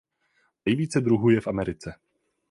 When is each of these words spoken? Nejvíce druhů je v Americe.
Nejvíce 0.65 1.01
druhů 1.01 1.29
je 1.29 1.41
v 1.41 1.47
Americe. 1.47 1.93